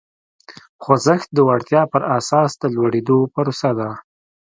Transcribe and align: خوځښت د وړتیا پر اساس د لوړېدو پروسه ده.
خوځښت 0.83 1.29
د 1.33 1.39
وړتیا 1.47 1.81
پر 1.93 2.01
اساس 2.17 2.49
د 2.61 2.63
لوړېدو 2.75 3.17
پروسه 3.33 3.69
ده. 3.79 3.89